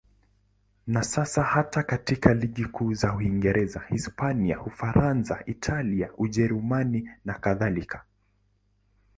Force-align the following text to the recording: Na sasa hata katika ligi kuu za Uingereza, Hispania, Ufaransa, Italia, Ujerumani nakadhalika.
Na 0.87 1.03
sasa 1.03 1.43
hata 1.43 1.83
katika 1.83 2.33
ligi 2.33 2.65
kuu 2.65 2.93
za 2.93 3.15
Uingereza, 3.15 3.83
Hispania, 3.89 4.61
Ufaransa, 4.61 5.43
Italia, 5.45 6.11
Ujerumani 6.17 7.09
nakadhalika. 7.25 8.05